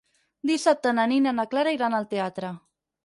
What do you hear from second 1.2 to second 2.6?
i na Clara iran al teatre.